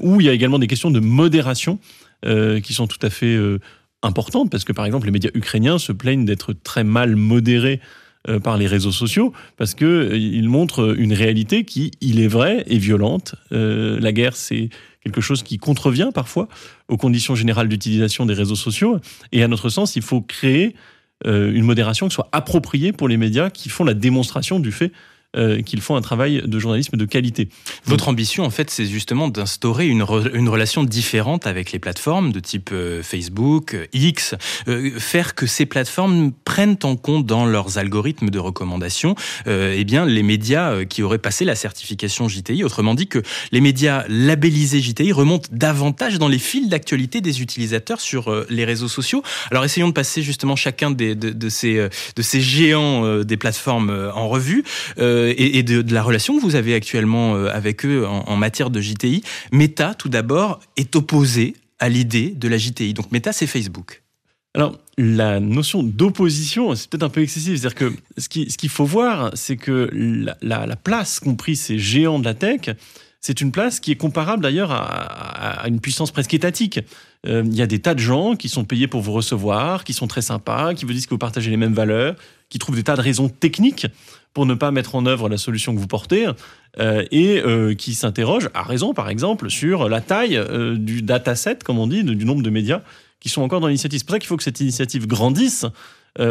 [0.00, 1.78] où il y a également des questions de modération
[2.22, 3.38] qui sont tout à fait
[4.02, 7.80] importantes, parce que par exemple les médias ukrainiens se plaignent d'être très mal modérés
[8.42, 12.78] par les réseaux sociaux parce que ils montrent une réalité qui, il est vrai, est
[12.78, 13.34] violente.
[13.50, 14.70] la guerre, c'est
[15.04, 16.48] quelque chose qui contrevient parfois
[16.88, 19.00] aux conditions générales d'utilisation des réseaux sociaux.
[19.32, 20.74] Et à notre sens, il faut créer
[21.24, 24.92] une modération qui soit appropriée pour les médias qui font la démonstration du fait
[25.36, 27.50] euh, qu'ils font un travail de journalisme de qualité.
[27.84, 32.40] Votre ambition, en fait, c'est justement d'instaurer une, une, relation différente avec les plateformes de
[32.40, 34.36] type euh, Facebook, euh, X,
[34.96, 40.22] faire que ces plateformes prennent en compte dans leurs algorithmes de recommandation eh bien, les
[40.22, 42.64] médias qui auraient passé la certification JTI.
[42.64, 48.00] Autrement dit, que les médias labellisés JTI remontent davantage dans les fils d'actualité des utilisateurs
[48.00, 49.22] sur les réseaux sociaux.
[49.50, 54.10] Alors, essayons de passer justement chacun des, de, de, ces, de ces géants des plateformes
[54.14, 54.64] en revue.
[54.98, 58.80] Euh, et, de, la relation que vous avez actuellement euh, avec eux en, matière de
[58.80, 59.22] JTI.
[59.52, 62.94] Meta, tout d'abord, est opposé à l'idée de la JTI.
[62.94, 64.02] Donc Meta, c'est Facebook.
[64.54, 67.56] Alors, la notion d'opposition, c'est peut-être un peu excessif.
[67.56, 69.88] C'est-à-dire que ce qu'il faut voir, c'est que
[70.42, 72.70] la, place qu'ont pris ces géants de la tech,
[73.20, 76.80] c'est une place qui est comparable d'ailleurs à, une puissance presque étatique.
[77.26, 79.92] Euh, il y a des tas de gens qui sont payés pour vous recevoir, qui
[79.92, 82.14] sont très sympas, qui vous disent que vous partagez les mêmes valeurs,
[82.48, 83.86] qui trouvent des tas de raisons techniques
[84.34, 86.26] pour ne pas mettre en œuvre la solution que vous portez
[86.78, 91.58] euh, et euh, qui s'interroge, à raison par exemple, sur la taille euh, du dataset,
[91.64, 92.82] comme on dit, du nombre de médias
[93.20, 93.98] qui sont encore dans l'initiative.
[93.98, 95.66] C'est pour ça qu'il faut que cette initiative grandisse,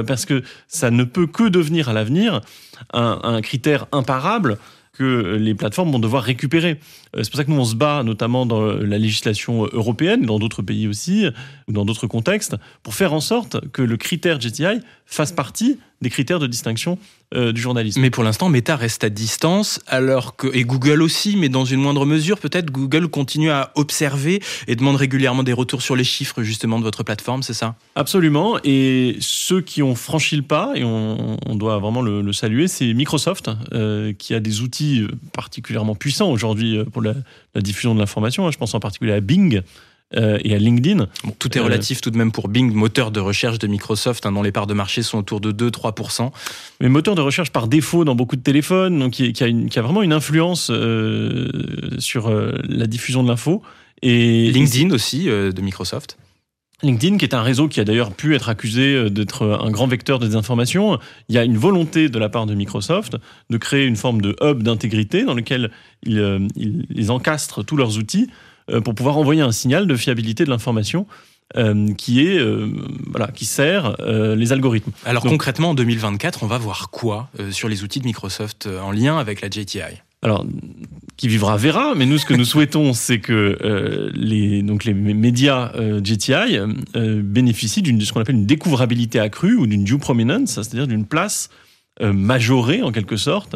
[0.05, 2.41] parce que ça ne peut que devenir à l'avenir
[2.93, 4.57] un, critère imparable
[4.93, 6.79] que les plateformes vont devoir récupérer.
[7.17, 10.61] C'est pour ça que nous, on se bat, notamment dans la législation européenne, dans d'autres
[10.61, 11.25] pays aussi,
[11.67, 16.09] ou dans d'autres contextes, pour faire en sorte que le critère GTI fasse partie des
[16.09, 16.99] critères de distinction
[17.35, 17.99] euh, du journalisme.
[18.01, 21.81] Mais pour l'instant, Meta reste à distance, alors que et Google aussi, mais dans une
[21.81, 26.43] moindre mesure, peut-être Google continue à observer et demande régulièrement des retours sur les chiffres
[26.43, 27.75] justement de votre plateforme, c'est ça?
[27.95, 28.59] Absolument.
[28.63, 33.49] Et ceux qui ont franchi le pas, et on, doit vraiment le, saluer, c'est Microsoft,
[33.73, 37.13] euh, qui a des outils particulièrement puissants aujourd'hui euh, pour la,
[37.55, 38.49] la diffusion de l'information.
[38.51, 39.61] Je pense en particulier à Bing,
[40.15, 41.07] euh, et à LinkedIn.
[41.37, 44.31] tout est euh, relatif tout de même pour Bing, moteur de recherche de Microsoft, hein,
[44.31, 46.31] dont les parts de marché sont autour de 2-3%.
[46.79, 50.13] Mais moteur de recherche par défaut dans beaucoup de téléphones, donc qui, a, vraiment une
[50.13, 51.49] influence euh,
[51.99, 53.61] sur la diffusion de l'info.
[54.01, 56.17] Et LinkedIn aussi de Microsoft.
[56.83, 60.19] LinkedIn, qui est un réseau qui a d'ailleurs pu être accusé d'être un grand vecteur
[60.19, 63.17] de désinformation, il y a une volonté de la part de Microsoft
[63.49, 65.71] de créer une forme de hub d'intégrité dans lequel
[66.03, 68.29] ils, ils encastrent tous leurs outils
[68.69, 71.07] euh, pour pouvoir envoyer un signal de fiabilité de l'information
[71.55, 72.69] euh, qui est euh,
[73.07, 74.91] voilà qui sert les algorithmes.
[75.05, 79.17] Alors concrètement en 2024, on va voir quoi sur les outils de Microsoft en lien
[79.17, 80.45] avec la JTI alors,
[81.17, 85.71] qui vivra verra, mais nous, ce que nous souhaitons, c'est que les, donc les médias
[86.03, 86.59] JTI
[86.93, 91.49] bénéficient d'une ce qu'on appelle une découvrabilité accrue ou d'une due prominence, c'est-à-dire d'une place
[91.99, 93.55] majorée en quelque sorte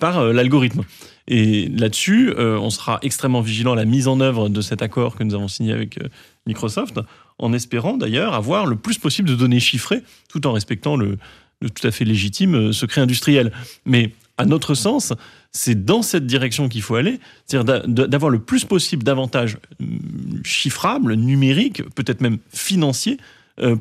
[0.00, 0.82] par l'algorithme.
[1.30, 5.14] Et là-dessus, euh, on sera extrêmement vigilant à la mise en œuvre de cet accord
[5.14, 6.08] que nous avons signé avec euh,
[6.46, 6.98] Microsoft,
[7.38, 11.18] en espérant d'ailleurs avoir le plus possible de données chiffrées, tout en respectant le,
[11.60, 13.52] tout à fait légitime euh, secret industriel.
[13.84, 15.12] Mais à notre sens,
[15.52, 19.58] c'est dans cette direction qu'il faut aller, c'est-à-dire d'avoir le plus possible d'avantages
[20.44, 23.18] chiffrable, numérique, peut-être même financier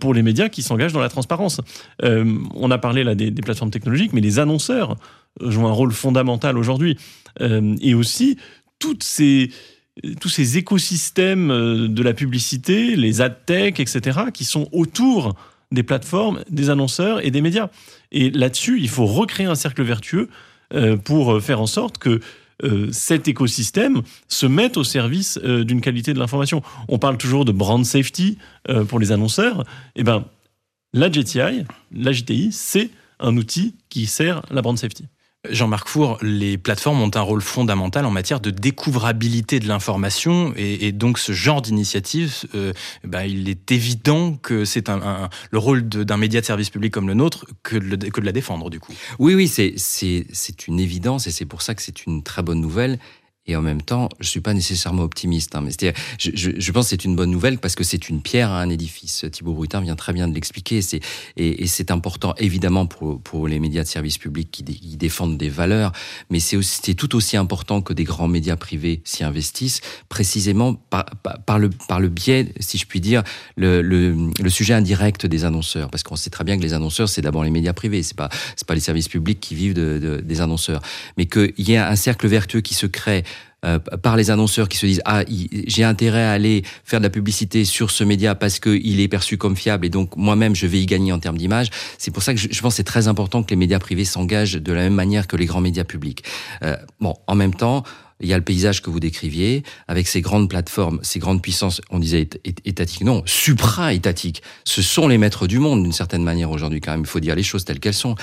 [0.02, 1.62] pour les médias qui s'engagent dans la transparence.
[2.04, 4.98] on a parlé là des, plateformes technologiques, mais les annonceurs
[5.40, 6.98] jouent un rôle fondamental aujourd'hui.
[7.40, 8.38] et aussi,
[8.80, 9.00] tous
[10.30, 15.36] ces écosystèmes euh, de la publicité, les ad tech, etc., qui sont autour
[15.72, 17.70] des plateformes, des annonceurs et des médias.
[18.12, 20.30] Et là-dessus, il faut recréer un cercle vertueux euh,
[21.04, 22.20] pour euh, faire en sorte que
[22.92, 26.62] cet écosystème se mette au service d'une qualité de l'information.
[26.90, 28.38] On parle toujours de brand safety
[28.90, 29.64] pour les annonceurs.
[29.96, 30.26] Eh ben,
[30.92, 32.90] la GTI, la GTI, c'est
[33.22, 35.06] un outil qui sert la brand safety.
[35.48, 40.92] Jean-Marc Four, les plateformes ont un rôle fondamental en matière de découvrabilité de l'information et,
[40.92, 42.74] donc ce genre d'initiative, euh,
[43.06, 47.08] bah, il est évident que c'est un, le rôle d'un média de service public comme
[47.08, 48.92] le nôtre que de, que de la défendre du coup.
[49.18, 53.00] Oui, oui, c'est une évidence et c'est pour ça que c'est une très bonne nouvelle.
[53.50, 55.56] Et en même temps, je suis pas nécessairement optimiste.
[55.56, 55.66] Hein,
[56.20, 59.26] je, pense que c'est une bonne nouvelle parce que c'est une pierre à un édifice.
[59.32, 60.82] Thibaut Brutin vient très bien de l'expliquer.
[61.36, 65.94] Et, c'est important évidemment pour les médias de service public qui, défendent des valeurs,
[66.30, 72.08] mais c'est tout aussi important que des grands médias privés s'y investissent, précisément par, le
[72.08, 73.24] biais, si je puis dire,
[73.56, 77.44] le, sujet indirect des annonceurs, parce qu'on sait très bien que les annonceurs c'est d'abord
[77.44, 78.30] les médias privés, c'est pas
[78.68, 80.82] pas les services publics qui vivent de, de, des annonceurs,
[81.18, 83.24] mais qu'il y a un cercle vertueux qui se crée
[83.66, 87.10] euh, par les annonceurs qui se disent ah j'ai intérêt à aller faire de la
[87.10, 90.80] publicité sur ce média parce qu'il est perçu comme fiable et donc moi-même je vais
[90.80, 91.70] y gagner en termes d'image.
[91.98, 94.54] C'est pour ça que je, pense que c'est très important que les médias privés s'engagent
[94.54, 96.24] de la même manière que les grands médias publics.
[96.64, 97.84] Euh, bon, en même temps.
[98.22, 101.80] Il y a le paysage que vous décriviez, avec ces grandes plateformes, ces grandes puissances,
[101.90, 102.28] on disait
[102.66, 104.44] étatiques, non, supra-étatiques.
[104.66, 107.00] Ce sont les maîtres du monde, d'une certaine manière, aujourd'hui, quand même.
[107.00, 108.16] Il faut dire les choses telles qu'elles sont.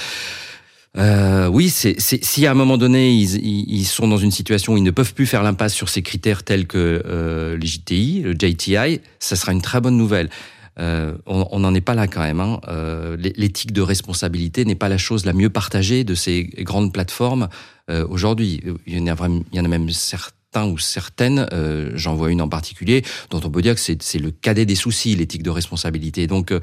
[0.97, 4.77] Euh, oui, c'est si à un moment donné ils, ils, sont dans une situation où
[4.77, 8.33] ils ne peuvent plus faire l'impasse sur ces critères tels que euh, les JTI, le
[8.33, 10.31] JTI, ça sera une très bonne nouvelle.
[10.79, 12.41] Euh, on n'en est pas là quand même.
[12.41, 12.61] Hein.
[12.69, 17.49] Euh, l'éthique de responsabilité n'est pas la chose la mieux partagée de ces grandes plateformes
[17.89, 18.61] euh, aujourd'hui.
[18.87, 22.15] Il, y en a vraiment, il y en a même certains ou certaines, euh, j'en
[22.15, 25.43] vois une en particulier, dont on peut dire que c'est le cadet des soucis, l'éthique
[25.43, 26.27] de responsabilité.
[26.27, 26.61] Donc euh,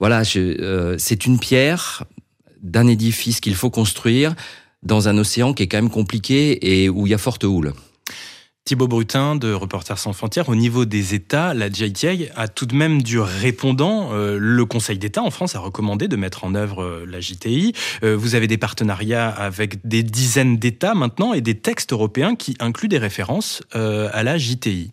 [0.00, 2.04] voilà, c'est une pierre
[2.62, 4.34] d'un édifice qu'il faut construire
[4.82, 7.72] dans un océan qui est quand même compliqué et où il y a forte houle.
[8.64, 12.74] Thibaut Brutin de Reporters sans frontières, au niveau des États, la JTI a tout de
[12.74, 14.10] même du répondant.
[14.12, 17.72] Euh, le Conseil d'État en France a recommandé de mettre en œuvre euh, la JTI.
[18.04, 22.54] Euh, vous avez des partenariats avec des dizaines d'États maintenant et des textes européens qui
[22.60, 24.92] incluent des références à la JTI.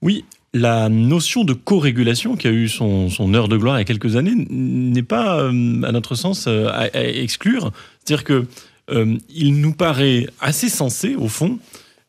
[0.00, 3.84] Oui, la notion de co-régulation qui a eu son, heure de gloire il y a
[3.84, 7.72] quelques années n'est pas, euh, à notre sens, euh, à, exclure.
[7.98, 8.46] C'est-à-dire que
[8.90, 11.58] euh, il nous paraît assez sensé, au fond,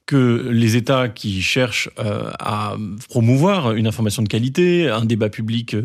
[0.05, 2.75] que les États qui cherchent à
[3.07, 5.77] promouvoir une information de qualité, un débat public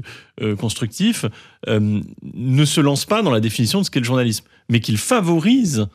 [0.59, 1.25] constructif,
[1.69, 5.87] ne se lancent pas dans la définition de ce qu'est le journalisme, mais qu'ils favorisent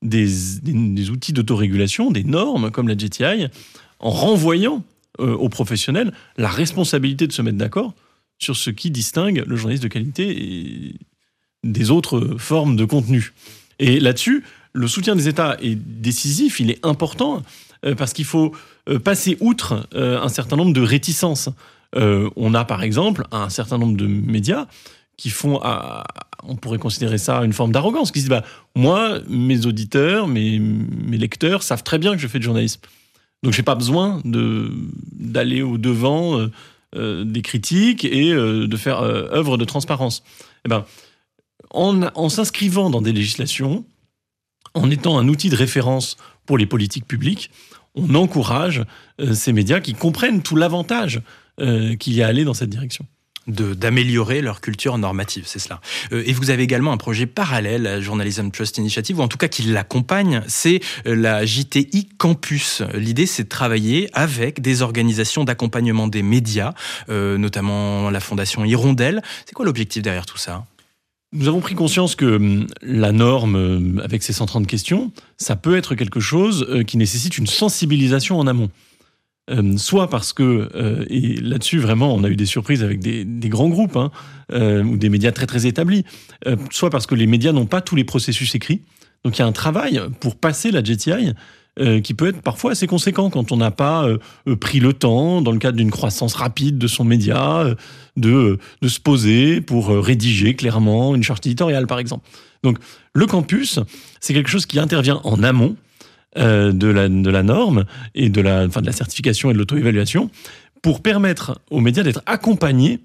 [0.00, 0.28] des,
[0.62, 3.48] des outils d'autorégulation, des normes comme la GTI,
[3.98, 4.84] en renvoyant
[5.20, 7.92] euh, aux professionnels la responsabilité de se mettre d'accord
[8.38, 10.94] sur ce qui distingue le journaliste de qualité
[11.62, 13.34] des autres formes de contenu.
[13.78, 17.42] Et là-dessus, le soutien des États est décisif, il est important,
[17.84, 18.52] euh, parce qu'il faut
[18.88, 21.50] euh, passer outre un certain nombre de réticences.
[21.94, 24.66] on a par exemple un certain nombre de médias
[25.18, 25.60] qui font,
[26.42, 28.44] on pourrait considérer ça une forme d'arrogance, qui disent bah,
[28.74, 30.58] moi, mes auditeurs, mes
[31.10, 32.80] lecteurs savent très bien que je fais du journalisme.
[33.42, 34.70] Donc j'ai pas besoin de
[35.12, 36.50] d'aller au devant euh,
[36.94, 40.22] euh, des critiques et euh, de faire œuvre de transparence.
[40.64, 40.84] Eh ben,
[41.70, 43.84] en, en s'inscrivant dans des législations,
[44.74, 47.50] en étant un outil de référence pour les politiques publiques,
[47.94, 48.84] on encourage
[49.34, 51.20] ces médias qui comprennent tout l'avantage
[51.58, 53.06] qu'il y a à aller dans cette direction
[53.46, 55.80] d'améliorer leur culture normative, c'est cela.
[56.12, 59.38] Euh, et vous avez également un projet parallèle à Journalism Trust Initiative, ou en tout
[59.38, 62.82] cas qui l'accompagne, c'est euh, la JTI Campus.
[62.94, 66.74] L'idée, c'est de travailler avec des organisations d'accompagnement des médias,
[67.08, 69.22] euh, notamment la Fondation Hirondelle.
[69.46, 70.64] C'est quoi l'objectif derrière tout ça?
[71.34, 75.94] Nous avons pris conscience que hum, la norme, avec ses 130 questions, ça peut être
[75.94, 78.70] quelque chose qui nécessite une sensibilisation en amont.
[79.52, 83.48] Euh, soit parce que, euh, et là-dessus vraiment on a eu des surprises avec des,
[83.48, 84.10] grands groupes hein,
[84.52, 86.04] euh, ou des médias très très établis,
[86.70, 88.82] soit parce que les médias n'ont pas tous les processus écrits.
[89.24, 91.32] Donc il y a un travail pour passer la JTI
[92.02, 94.06] qui peut être parfois assez conséquent quand on n'a pas
[94.60, 97.64] pris le temps, dans le cadre d'une croissance rapide de son média,
[98.16, 102.28] de, de se poser pour rédiger clairement une charte éditoriale par exemple.
[102.62, 102.78] Donc
[103.14, 103.78] le campus,
[104.20, 105.76] c'est quelque chose qui intervient en amont,
[106.38, 109.58] euh, de, la, de la norme et de la, enfin, de la certification et de
[109.58, 110.30] l'auto-évaluation
[110.80, 113.00] pour permettre aux médias d'être accompagnés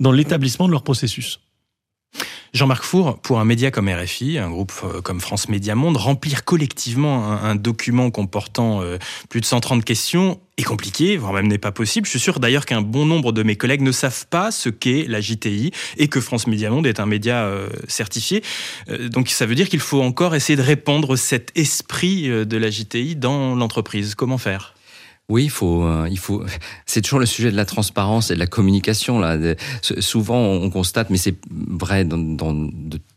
[0.00, 1.40] dans l'établissement de leur processus.
[2.54, 6.44] Jean-Marc Four, pour un média comme RFI, un groupe euh, comme France Média Monde, remplir
[6.44, 8.98] collectivement un, document comportant euh,
[9.30, 12.04] plus de 130 questions est compliqué, voire même n'est pas possible.
[12.04, 15.06] Je suis sûr d'ailleurs qu'un bon nombre de mes collègues ne savent pas ce qu'est
[15.08, 18.42] la JTI et que France Média Monde est un média euh, certifié.
[19.08, 23.16] donc ça veut dire qu'il faut encore essayer de répandre cet esprit de la JTI
[23.16, 24.14] dans l'entreprise.
[24.14, 24.74] Comment faire?
[25.28, 26.08] Oui, il faut, euh.
[26.86, 29.36] C'est toujours le sujet de la transparence et de la communication là.
[29.80, 32.70] Souvent, on constate, mais c'est vrai dans, dans,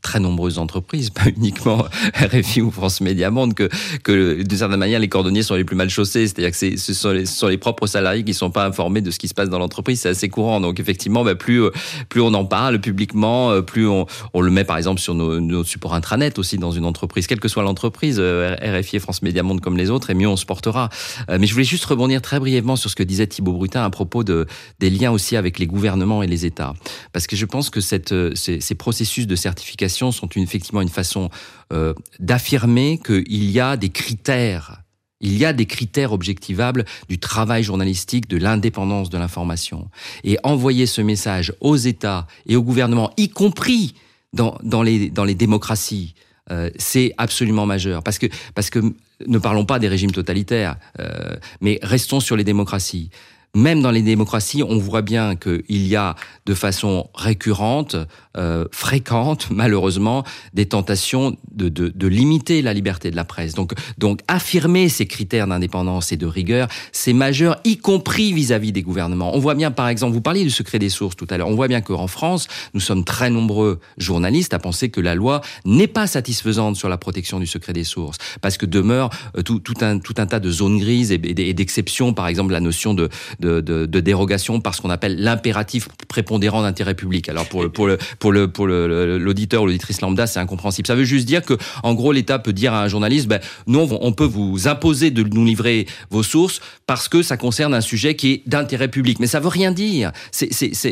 [0.05, 3.69] très nombreuses entreprises, pas uniquement RFI ou France Média Monde, que,
[4.03, 6.27] que de certaine manière, les cordonniers sont les plus mal chaussés.
[6.27, 9.09] C'est-à-dire que ce sont, les, sont les propres salariés qui ne sont pas informés de
[9.09, 10.01] ce qui se passe dans l'entreprise.
[10.01, 10.61] C'est assez courant.
[10.61, 11.63] Donc effectivement, bah, plus,
[12.07, 15.39] plus on en parle publiquement, euh, plus on, on le met par exemple sur nos,
[15.39, 19.23] nos supports intranet aussi dans une entreprise, quelle que soit l'entreprise, euh, RFI et France
[19.23, 20.89] Média Monde comme les autres, et mieux on se portera.
[21.27, 24.23] Mais je voulais juste rebondir très brièvement sur ce que disait Thibaut Brutin à propos
[24.23, 24.45] de,
[24.79, 26.73] des liens aussi avec les gouvernements et les États.
[27.11, 27.79] Parce que je pense que
[28.11, 31.29] euh, ces, ces processus de certification sont effectivement une façon
[31.73, 34.81] euh, d'affirmer qu'il y a des critères
[35.21, 39.89] il y a des critères objectivables du travail journalistique, de l'indépendance de l'information.
[40.23, 43.95] Et envoyer ce message aux États et aux gouvernements, y compris
[44.33, 46.13] dans, dans, les, dans les démocraties,
[46.51, 48.03] euh, c'est absolument majeur.
[48.03, 48.79] Parce que, parce que
[49.25, 53.09] ne parlons pas des régimes totalitaires, euh, mais restons sur les démocraties
[53.55, 56.15] même dans les démocraties, on voit bien qu'il y a
[56.45, 57.95] de façon récurrente,
[58.37, 63.53] euh, fréquente, malheureusement, des tentations de, de, limiter la liberté de la presse.
[63.55, 68.83] Donc, donc affirmer ces critères d'indépendance et de rigueur, c'est majeur, y compris vis-à-vis des
[68.83, 69.33] gouvernements.
[69.33, 71.55] On voit bien, par exemple, vous parliez du secret des sources tout à l'heure, on
[71.55, 75.87] voit bien qu'en France, nous sommes très nombreux journalistes à penser que la loi n'est
[75.87, 79.99] pas satisfaisante sur la protection du secret des sources, parce que demeure euh, tout, un,
[79.99, 83.09] tout un tas de zones grises et, d'exceptions, par exemple la notion de,
[83.45, 87.29] de, dérogation par ce qu'on appelle l'impératif prépondérant d'intérêt public.
[87.29, 90.87] Alors pour le, pour le, pour le, pour l'auditeur ou l'auditrice lambda, c'est incompréhensible.
[90.87, 91.53] Ça veut juste dire que,
[91.83, 95.23] en gros, l'État peut dire à un journaliste, ben, nous, on peut vous imposer de
[95.23, 99.19] nous livrer vos sources parce que ça concerne un sujet qui est d'intérêt public.
[99.19, 100.11] Mais ça veut rien dire.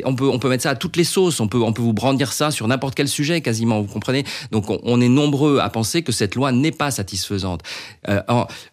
[0.05, 1.39] On peut, on peut mettre ça à toutes les sauces.
[1.39, 3.81] On peut, on peut vous brandir ça sur n'importe quel sujet, quasiment.
[3.81, 4.23] Vous comprenez?
[4.51, 7.61] Donc, on, est nombreux à penser que cette loi n'est pas satisfaisante.
[8.09, 8.21] Euh,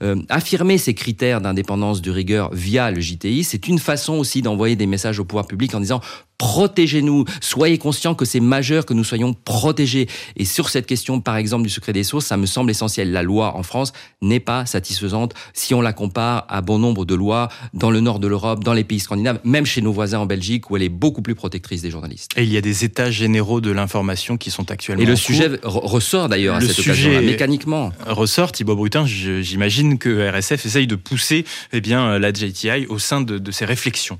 [0.02, 4.76] euh, affirmer ces critères d'indépendance, de rigueur via le JTI, c'est une façon aussi d'envoyer
[4.76, 6.00] des messages au pouvoir public en disant
[6.40, 10.08] protégez-nous, soyez conscients que c'est majeur que nous soyons protégés.
[10.36, 13.12] Et sur cette question, par exemple, du secret des sources, ça me semble essentiel.
[13.12, 17.14] La loi en France n'est pas satisfaisante si on la compare à bon nombre de
[17.14, 20.24] lois dans le nord de l'Europe, dans les pays scandinaves, même chez nos voisins en
[20.24, 22.30] Belgique, où elle est beaucoup plus protectrice des journalistes.
[22.36, 25.02] Et il y a des états généraux de l'information qui sont actuellement.
[25.02, 27.92] Et le sujet ressort d'ailleurs à cette occasion mécaniquement.
[28.06, 33.20] Ressort, Thibaut Brutin, j'imagine que RSF essaye de pousser eh bien, la JTI au sein
[33.20, 34.18] de, de ses réflexions.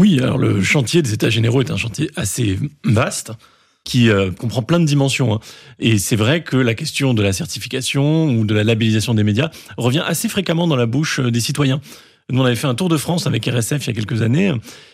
[0.00, 3.32] Oui, alors le chantier des États généraux est un chantier assez vaste
[3.84, 5.34] qui euh, comprend plein de dimensions.
[5.34, 5.40] Hein.
[5.78, 9.50] Et c'est vrai que la question de la certification ou de la labellisation des médias
[9.76, 11.82] revient assez fréquemment dans la bouche euh, des citoyens.
[12.30, 14.52] Nous, on avait fait un tour de France avec RSF il y a quelques années.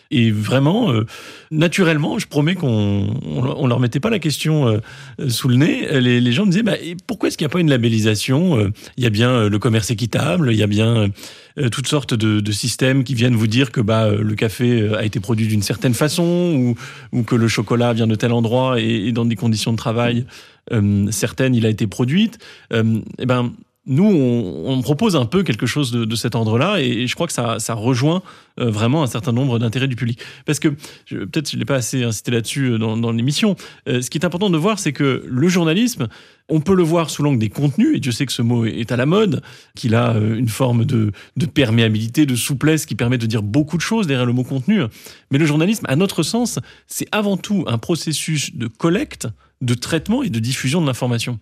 [0.09, 1.05] Et vraiment, euh,
[1.51, 5.99] naturellement, je promets qu'on on, leur mettait pas la question euh, sous le nez.
[5.99, 9.03] Les, gens me disaient, bah, pourquoi est-ce qu'il n'y a pas une labellisation euh, Il
[9.03, 11.09] y a bien le commerce équitable, il y a bien
[11.71, 15.19] toutes sortes de, de, systèmes qui viennent vous dire que bah, le café a été
[15.19, 16.75] produit d'une certaine façon ou,
[17.17, 20.25] ou, que le chocolat vient de tel endroit et, et dans des conditions de travail
[21.11, 22.39] certaines, il a été produite.
[22.73, 22.81] et
[23.19, 23.53] eh ben,
[23.87, 27.57] nous, on, propose un peu quelque chose de, cet ordre-là, et, je crois que ça,
[27.73, 28.21] rejoint
[28.59, 30.19] euh, vraiment un certain nombre d'intérêts du public.
[30.45, 30.67] Parce que,
[31.09, 33.55] peut-être je ne l'ai pas assez incité là-dessus euh, dans, l'émission,
[33.87, 36.07] euh, ce qui est important de voir, c'est que le journalisme,
[36.49, 38.91] on peut le voir sous l'angle des contenus, et Dieu sait que ce mot est
[38.91, 39.41] à la mode,
[39.75, 43.81] qu'il a une forme de, de perméabilité, de souplesse qui permet de dire beaucoup de
[43.81, 44.81] choses derrière le mot contenu.
[45.31, 49.27] Mais le journalisme, à notre sens, c'est avant tout un processus de collecte,
[49.61, 51.39] de traitement et de diffusion de l'information.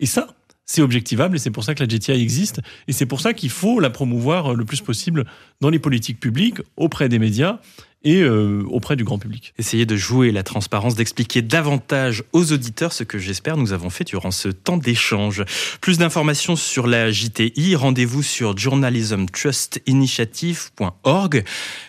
[0.00, 0.28] Et ça,
[0.70, 2.60] c'est objectivable et c'est pour ça que la GTI existe.
[2.86, 5.24] Et c'est pour ça qu'il faut la promouvoir le plus possible
[5.60, 7.58] dans les politiques publiques, auprès des médias
[8.02, 9.52] et euh, auprès du grand public.
[9.58, 14.04] Essayer de jouer la transparence, d'expliquer davantage aux auditeurs ce que j'espère nous avons fait
[14.04, 15.44] durant ce temps d'échange.
[15.80, 21.44] Plus d'informations sur la JTI, rendez-vous sur journalismtrustinitiative.org.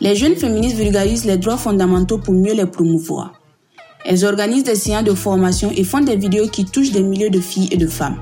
[0.00, 3.32] les jeunes féministes vulgarisent les droits fondamentaux pour mieux les promouvoir.
[4.04, 7.40] Elles organisent des séances de formation et font des vidéos qui touchent des milliers de
[7.40, 8.20] filles et de femmes.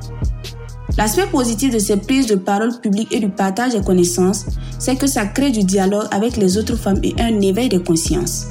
[0.98, 4.44] L'aspect positif de ces prises de parole publiques et du partage des connaissances,
[4.78, 8.46] c'est que ça crée du dialogue avec les autres femmes et un éveil de conscience.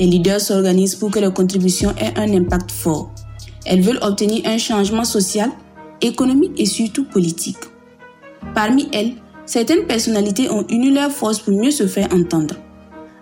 [0.00, 3.12] Les leaders s'organisent pour que leurs contributions aient un impact fort.
[3.66, 5.50] Elles veulent obtenir un changement social,
[6.00, 7.58] économique et surtout politique.
[8.54, 9.14] Parmi elles,
[9.46, 12.56] certaines personnalités ont uni leur force pour mieux se faire entendre.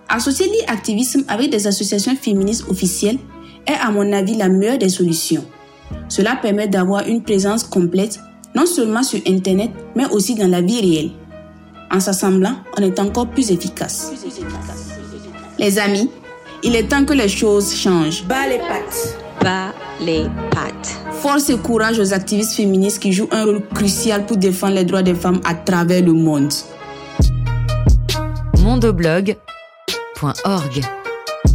[0.08, 3.18] Associer l'activisme avec des associations féministes officielles
[3.66, 5.44] est à mon avis la meilleure des solutions.
[6.08, 8.20] Cela permet d'avoir une présence complète
[8.54, 11.10] non seulement sur Internet, mais aussi dans la vie réelle.
[11.90, 14.12] En s'assemblant, on est encore plus efficace.
[15.58, 16.10] Les amis,
[16.62, 18.24] il est temps que les choses changent.
[18.24, 19.21] Bas les pattes.
[19.42, 20.98] Bas les pattes.
[21.12, 25.02] Force et courage aux activistes féministes qui jouent un rôle crucial pour défendre les droits
[25.02, 26.52] des femmes à travers le monde.
[28.58, 29.36] Mondoblog.org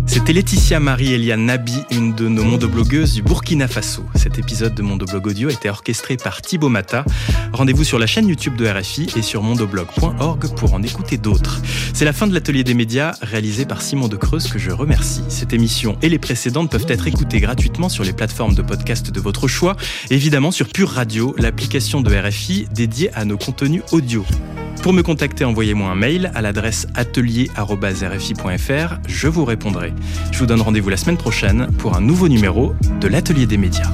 [0.07, 4.03] C'était Laetitia Marie-Eliane Nabi, une de nos mondoblogueuses du Burkina Faso.
[4.15, 7.05] Cet épisode de Mondoblog Audio a été orchestré par Thibaut Mata.
[7.53, 11.61] Rendez-vous sur la chaîne YouTube de RFI et sur mondoblog.org pour en écouter d'autres.
[11.93, 15.21] C'est la fin de l'atelier des médias réalisé par Simon de Creuse que je remercie.
[15.27, 19.19] Cette émission et les précédentes peuvent être écoutées gratuitement sur les plateformes de podcast de
[19.19, 19.75] votre choix,
[20.09, 24.25] évidemment sur Pure Radio, l'application de RFI dédiée à nos contenus audio.
[24.81, 29.91] Pour me contacter, envoyez-moi un mail à l'adresse atelier.rfi.fr, je vous répondrai.
[30.31, 33.91] Je vous donne rendez-vous la semaine prochaine pour un nouveau numéro de l'Atelier des médias.